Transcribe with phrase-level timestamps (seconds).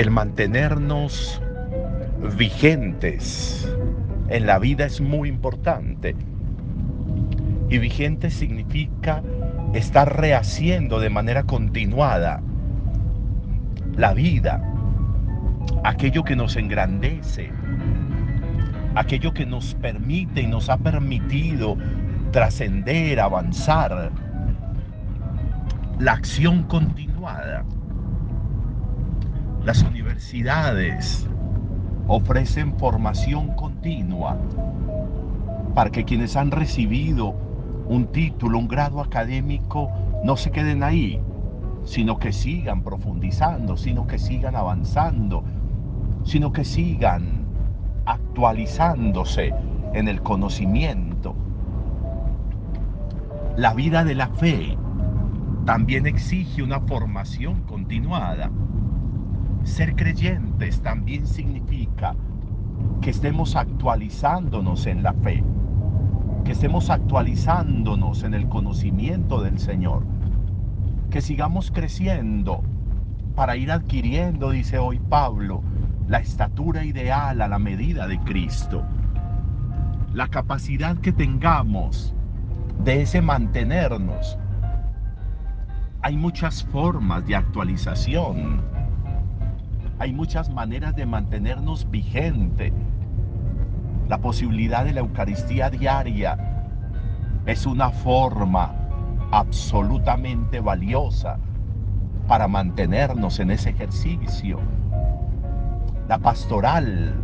[0.00, 1.42] el mantenernos
[2.38, 3.70] vigentes
[4.30, 6.16] en la vida es muy importante.
[7.68, 9.22] Y vigente significa
[9.74, 12.40] estar rehaciendo de manera continuada
[13.94, 14.62] la vida,
[15.84, 17.50] aquello que nos engrandece,
[18.94, 21.76] aquello que nos permite y nos ha permitido
[22.32, 24.10] trascender, avanzar,
[25.98, 27.66] la acción continuada.
[29.64, 31.28] Las universidades
[32.06, 34.38] ofrecen formación continua
[35.74, 37.34] para que quienes han recibido
[37.86, 39.90] un título, un grado académico,
[40.24, 41.20] no se queden ahí,
[41.84, 45.44] sino que sigan profundizando, sino que sigan avanzando,
[46.24, 47.44] sino que sigan
[48.06, 49.52] actualizándose
[49.92, 51.34] en el conocimiento.
[53.56, 54.78] La vida de la fe
[55.66, 58.50] también exige una formación continuada.
[59.62, 62.14] Ser creyentes también significa
[63.00, 65.44] que estemos actualizándonos en la fe,
[66.44, 70.02] que estemos actualizándonos en el conocimiento del Señor,
[71.10, 72.62] que sigamos creciendo
[73.34, 75.62] para ir adquiriendo, dice hoy Pablo,
[76.08, 78.82] la estatura ideal a la medida de Cristo.
[80.12, 82.14] La capacidad que tengamos
[82.82, 84.38] de ese mantenernos.
[86.02, 88.79] Hay muchas formas de actualización.
[90.00, 92.72] Hay muchas maneras de mantenernos vigente.
[94.08, 96.38] La posibilidad de la Eucaristía diaria
[97.44, 98.74] es una forma
[99.30, 101.36] absolutamente valiosa
[102.26, 104.58] para mantenernos en ese ejercicio.
[106.08, 107.14] La pastoral,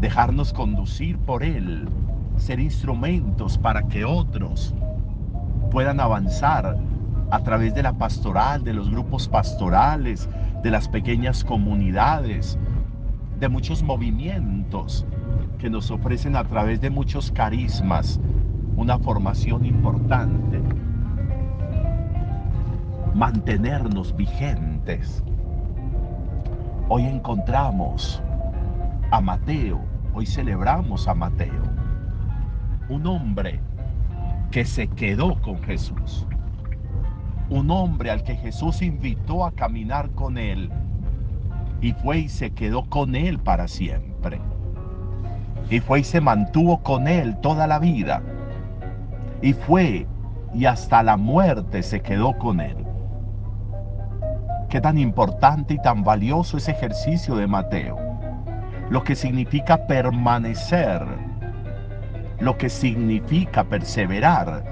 [0.00, 1.88] dejarnos conducir por Él,
[2.36, 4.74] ser instrumentos para que otros
[5.70, 6.76] puedan avanzar
[7.30, 10.28] a través de la pastoral, de los grupos pastorales,
[10.62, 12.58] de las pequeñas comunidades,
[13.38, 15.06] de muchos movimientos
[15.58, 18.20] que nos ofrecen a través de muchos carismas
[18.76, 20.60] una formación importante.
[23.14, 25.24] Mantenernos vigentes.
[26.88, 28.22] Hoy encontramos
[29.10, 29.80] a Mateo,
[30.14, 31.64] hoy celebramos a Mateo,
[32.88, 33.60] un hombre
[34.50, 36.26] que se quedó con Jesús,
[37.50, 40.70] un hombre al que Jesús invitó a caminar con él
[41.80, 44.40] y fue y se quedó con él para siempre.
[45.70, 48.22] Y fue y se mantuvo con él toda la vida
[49.42, 50.06] y fue
[50.54, 52.76] y hasta la muerte se quedó con él.
[54.68, 57.96] Qué tan importante y tan valioso ese ejercicio de Mateo.
[58.90, 61.02] Lo que significa permanecer,
[62.40, 64.64] lo que significa perseverar,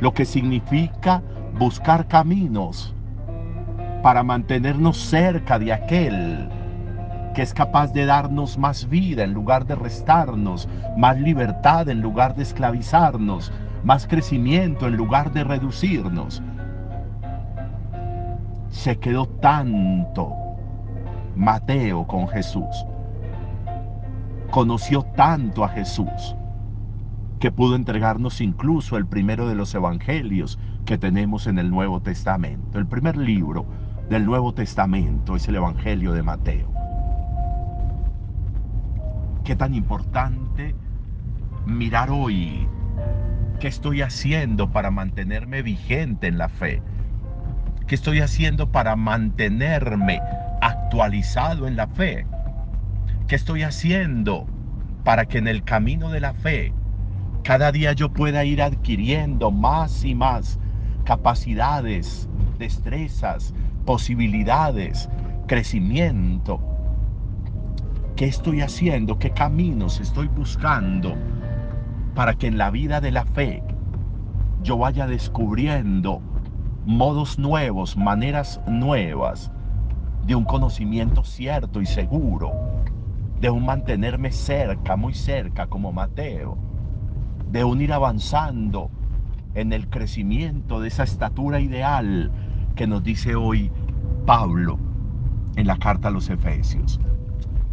[0.00, 1.22] lo que significa
[1.58, 2.94] buscar caminos
[4.02, 6.48] para mantenernos cerca de aquel
[7.34, 12.34] que es capaz de darnos más vida en lugar de restarnos, más libertad en lugar
[12.34, 13.52] de esclavizarnos,
[13.84, 16.42] más crecimiento en lugar de reducirnos.
[18.68, 20.34] Se quedó tanto
[21.36, 22.86] Mateo con Jesús.
[24.50, 26.36] Conoció tanto a Jesús
[27.38, 32.78] que pudo entregarnos incluso el primero de los evangelios que tenemos en el Nuevo Testamento.
[32.78, 33.66] El primer libro
[34.08, 36.72] del Nuevo Testamento es el Evangelio de Mateo.
[39.44, 40.74] Qué tan importante
[41.66, 42.66] mirar hoy
[43.60, 46.82] qué estoy haciendo para mantenerme vigente en la fe,
[47.86, 50.20] qué estoy haciendo para mantenerme
[50.60, 52.26] actualizado en la fe,
[53.28, 54.46] qué estoy haciendo
[55.04, 56.72] para que en el camino de la fe
[57.42, 60.60] cada día yo pueda ir adquiriendo más y más
[61.04, 62.28] capacidades,
[62.58, 63.54] destrezas,
[63.84, 65.08] posibilidades,
[65.46, 66.60] crecimiento
[68.16, 69.18] ¿Qué estoy haciendo?
[69.18, 71.14] ¿Qué caminos estoy buscando
[72.14, 73.62] para que en la vida de la fe
[74.62, 76.20] yo vaya descubriendo
[76.84, 79.50] modos nuevos, maneras nuevas
[80.26, 82.52] de un conocimiento cierto y seguro,
[83.40, 86.58] de un mantenerme cerca, muy cerca como Mateo,
[87.50, 88.90] de un ir avanzando
[89.54, 92.30] en el crecimiento de esa estatura ideal
[92.74, 93.70] que nos dice hoy
[94.26, 94.78] Pablo
[95.56, 97.00] en la carta a los Efesios.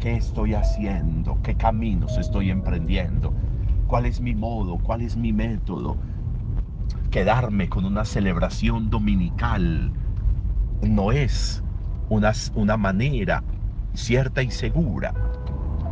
[0.00, 1.38] ¿Qué estoy haciendo?
[1.42, 3.32] ¿Qué caminos estoy emprendiendo?
[3.86, 4.78] ¿Cuál es mi modo?
[4.78, 5.96] ¿Cuál es mi método?
[7.10, 9.92] Quedarme con una celebración dominical
[10.82, 11.62] no es
[12.08, 13.42] una, una manera
[13.94, 15.14] cierta y segura.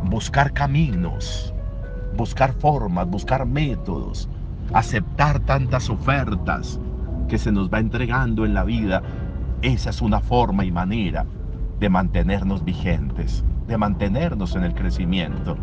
[0.09, 1.53] Buscar caminos,
[2.15, 4.29] buscar formas, buscar métodos,
[4.73, 6.79] aceptar tantas ofertas
[7.27, 9.01] que se nos va entregando en la vida,
[9.61, 11.25] esa es una forma y manera
[11.79, 15.57] de mantenernos vigentes, de mantenernos en el crecimiento,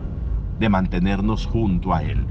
[0.59, 2.25] de mantenernos junto a Él.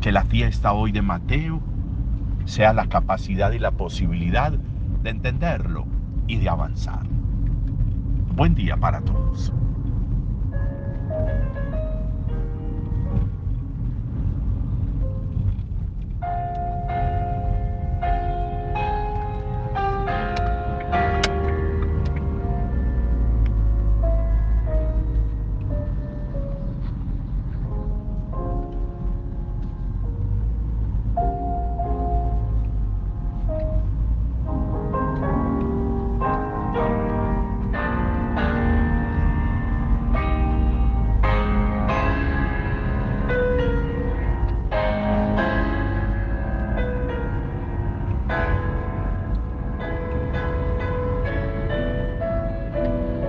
[0.00, 1.60] Que la fiesta hoy de Mateo
[2.44, 5.86] sea la capacidad y la posibilidad de entenderlo
[6.26, 7.06] y de avanzar.
[8.36, 9.52] Buen día para todos.